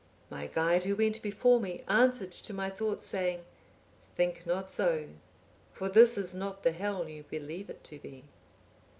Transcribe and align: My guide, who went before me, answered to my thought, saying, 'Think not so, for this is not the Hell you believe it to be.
My 0.31 0.47
guide, 0.47 0.85
who 0.85 0.95
went 0.95 1.21
before 1.21 1.59
me, 1.59 1.83
answered 1.87 2.31
to 2.31 2.53
my 2.55 2.71
thought, 2.71 3.03
saying, 3.03 3.45
'Think 4.15 4.47
not 4.47 4.71
so, 4.71 5.09
for 5.73 5.89
this 5.89 6.17
is 6.17 6.33
not 6.33 6.63
the 6.63 6.71
Hell 6.71 7.07
you 7.07 7.21
believe 7.29 7.69
it 7.69 7.83
to 7.83 7.99
be. 7.99 8.23